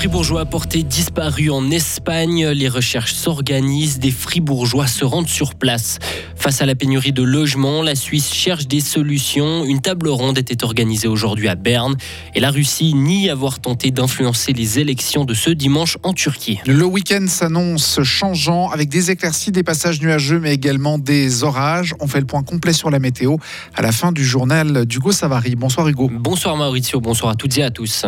[0.00, 2.48] Fribourgeois porté disparu en Espagne.
[2.48, 5.98] Les recherches s'organisent, des Fribourgeois se rendent sur place.
[6.36, 9.62] Face à la pénurie de logements, la Suisse cherche des solutions.
[9.62, 11.98] Une table ronde était organisée aujourd'hui à Berne
[12.34, 16.60] et la Russie nie avoir tenté d'influencer les élections de ce dimanche en Turquie.
[16.64, 21.94] Le week-end s'annonce changeant avec des éclaircies, des passages nuageux mais également des orages.
[22.00, 23.36] On fait le point complet sur la météo
[23.74, 25.56] à la fin du journal d'Hugo Savary.
[25.56, 26.10] Bonsoir Hugo.
[26.10, 28.06] Bonsoir Maurizio, bonsoir à toutes et à tous.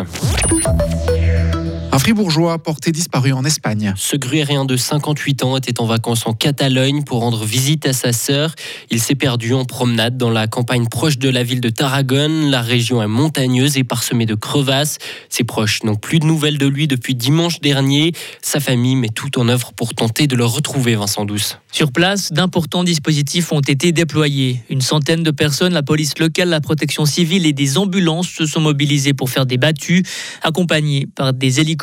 [1.93, 3.93] Un fribourgeois porté disparu en Espagne.
[3.95, 8.11] Ce gruérien de 58 ans était en vacances en Catalogne pour rendre visite à sa
[8.13, 8.55] sœur.
[8.89, 12.49] Il s'est perdu en promenade dans la campagne proche de la ville de Tarragone.
[12.49, 14.97] La région est montagneuse et parsemée de crevasses.
[15.29, 18.11] Ses proches n'ont plus de nouvelles de lui depuis dimanche dernier.
[18.41, 21.59] Sa famille met tout en œuvre pour tenter de le retrouver, Vincent Douce.
[21.71, 24.63] Sur place, d'importants dispositifs ont été déployés.
[24.71, 28.61] Une centaine de personnes, la police locale, la protection civile et des ambulances se sont
[28.61, 30.03] mobilisées pour faire des battues,
[30.41, 31.82] accompagnés par des hélicoptères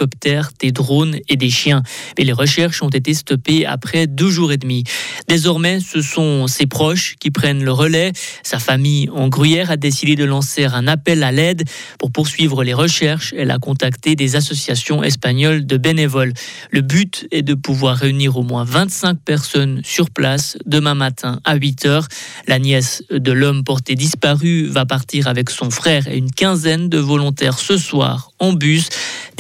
[0.59, 1.83] des drones et des chiens.
[2.19, 4.85] Mais les recherches ont été stoppées après deux jours et demi.
[5.29, 8.13] Désormais, ce sont ses proches qui prennent le relais.
[8.43, 11.65] Sa famille en Gruyère a décidé de lancer un appel à l'aide.
[11.99, 16.33] Pour poursuivre les recherches, elle a contacté des associations espagnoles de bénévoles.
[16.71, 21.57] Le but est de pouvoir réunir au moins 25 personnes sur place demain matin à
[21.57, 22.09] 8 heures.
[22.47, 26.99] La nièce de l'homme porté disparu va partir avec son frère et une quinzaine de
[26.99, 28.89] volontaires ce soir en bus,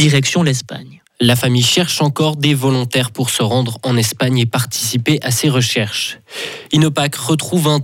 [0.01, 1.00] direction l'Espagne.
[1.23, 5.51] La famille cherche encore des volontaires pour se rendre en Espagne et participer à ces
[5.51, 6.19] recherches.
[6.73, 7.81] Inopac retrouve un,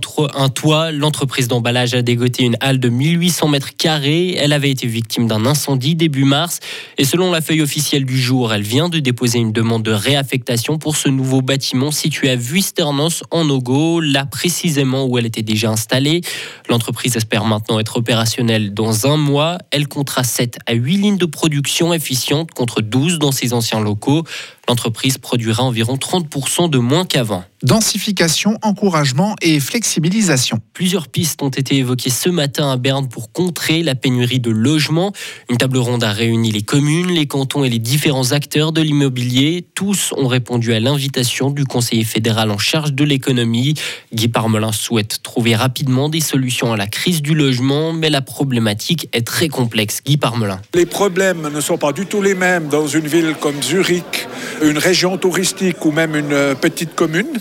[0.49, 0.91] toit.
[0.91, 4.33] L'entreprise d'emballage a dégoté une halle de 1800 mètres carrés.
[4.39, 6.61] Elle avait été victime d'un incendie début mars.
[6.97, 10.79] Et selon la feuille officielle du jour, elle vient de déposer une demande de réaffectation
[10.79, 15.69] pour ce nouveau bâtiment situé à Vuisternos en Ogo, là précisément où elle était déjà
[15.69, 16.21] installée.
[16.69, 19.59] L'entreprise espère maintenant être opérationnelle dans un mois.
[19.69, 23.81] Elle comptera 7 à 8 lignes de production efficientes contre 12 dans dans ses anciens
[23.81, 24.23] locaux.
[24.67, 27.43] L'entreprise produira environ 30% de moins qu'avant.
[27.63, 30.59] Densification, encouragement et flexibilisation.
[30.73, 35.11] Plusieurs pistes ont été évoquées ce matin à Berne pour contrer la pénurie de logements.
[35.49, 39.65] Une table ronde a réuni les communes, les cantons et les différents acteurs de l'immobilier.
[39.73, 43.73] Tous ont répondu à l'invitation du conseiller fédéral en charge de l'économie.
[44.13, 49.09] Guy Parmelin souhaite trouver rapidement des solutions à la crise du logement, mais la problématique
[49.13, 50.01] est très complexe.
[50.05, 50.61] Guy Parmelin.
[50.75, 54.27] Les problèmes ne sont pas du tout les mêmes dans une ville comme Zurich
[54.61, 57.39] une région touristique ou même une euh, petite commune.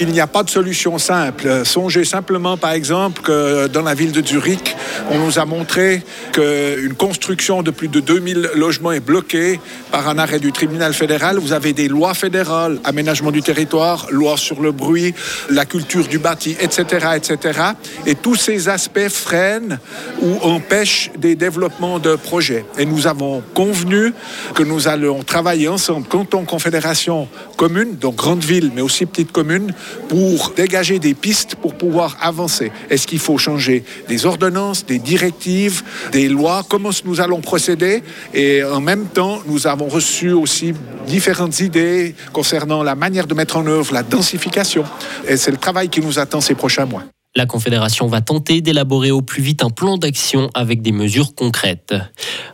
[0.00, 1.64] Il n'y a pas de solution simple.
[1.64, 4.74] Songez simplement, par exemple, que dans la ville de Zurich,
[5.10, 6.02] on nous a montré
[6.32, 9.60] qu'une construction de plus de 2000 logements est bloquée
[9.90, 11.38] par un arrêt du tribunal fédéral.
[11.38, 15.14] Vous avez des lois fédérales, aménagement du territoire, loi sur le bruit,
[15.50, 17.60] la culture du bâti, etc., etc.
[18.06, 19.78] Et tous ces aspects freinent
[20.20, 22.64] ou empêchent des développements de projets.
[22.78, 24.12] Et nous avons convenu
[24.54, 27.26] que nous allons travailler ensemble, canton, confédération,
[27.56, 29.74] commune, donc grande ville, mais aussi petite commune,
[30.08, 32.70] pour dégager des pistes pour pouvoir avancer.
[32.90, 35.82] Est-ce qu'il faut changer des ordonnances, des directives,
[36.12, 36.64] des lois?
[36.68, 38.04] Comment nous allons procéder?
[38.32, 40.74] Et en même temps, nous avons reçu aussi
[41.08, 44.84] différentes idées concernant la manière de mettre en œuvre la densification.
[45.26, 47.02] Et c'est le travail qui nous attend ces prochains mois.
[47.36, 51.92] La Confédération va tenter d'élaborer au plus vite un plan d'action avec des mesures concrètes.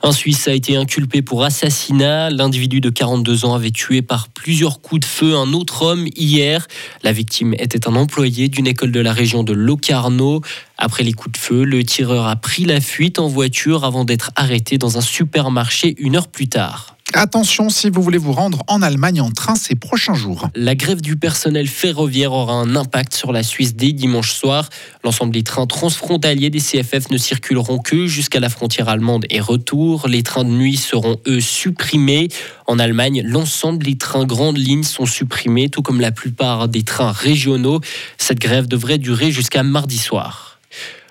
[0.03, 2.31] Un Suisse a été inculpé pour assassinat.
[2.31, 6.67] L'individu de 42 ans avait tué par plusieurs coups de feu un autre homme hier.
[7.03, 10.41] La victime était un employé d'une école de la région de Locarno.
[10.79, 14.31] Après les coups de feu, le tireur a pris la fuite en voiture avant d'être
[14.35, 16.97] arrêté dans un supermarché une heure plus tard.
[17.15, 20.49] Attention si vous voulez vous rendre en Allemagne en train ces prochains jours.
[20.55, 24.69] La grève du personnel ferroviaire aura un impact sur la Suisse dès dimanche soir.
[25.03, 30.07] L'ensemble des trains transfrontaliers des CFF ne circuleront que jusqu'à la frontière allemande et retour.
[30.07, 32.29] Les trains de nuit seront eux supprimés.
[32.67, 37.13] En Allemagne, l'ensemble des trains grandes lignes sont supprimés, tout comme la plupart des trains
[37.13, 37.81] régionaux.
[38.19, 40.59] Cette grève devrait durer jusqu'à mardi soir.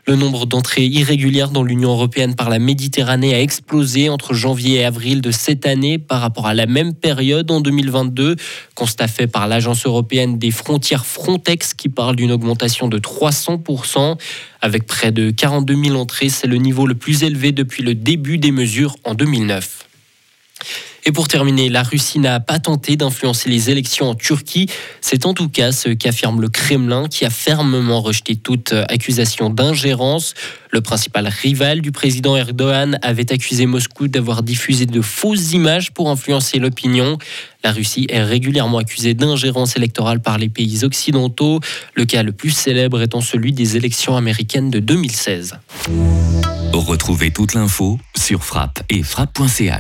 [0.09, 4.83] Le nombre d'entrées irrégulières dans l'Union européenne par la Méditerranée a explosé entre janvier et
[4.83, 8.35] avril de cette année par rapport à la même période en 2022.
[8.73, 14.17] Constat fait par l'Agence européenne des frontières Frontex qui parle d'une augmentation de 300%.
[14.61, 18.39] Avec près de 42 000 entrées, c'est le niveau le plus élevé depuis le début
[18.39, 19.85] des mesures en 2009.
[21.05, 24.67] Et pour terminer, la Russie n'a pas tenté d'influencer les élections en Turquie.
[25.01, 30.33] C'est en tout cas ce qu'affirme le Kremlin qui a fermement rejeté toute accusation d'ingérence.
[30.71, 36.09] Le principal rival du président Erdogan avait accusé Moscou d'avoir diffusé de fausses images pour
[36.09, 37.17] influencer l'opinion.
[37.63, 41.59] La Russie est régulièrement accusée d'ingérence électorale par les pays occidentaux,
[41.95, 45.57] le cas le plus célèbre étant celui des élections américaines de 2016.
[46.73, 49.77] Retrouvez toute l'info sur frappe et frappe.ch.